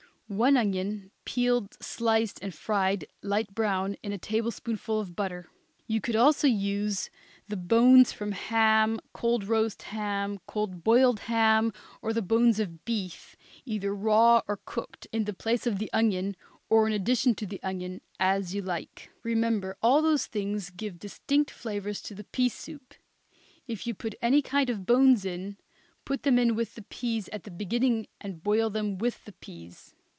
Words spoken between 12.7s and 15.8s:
beef either raw or cooked, in the place of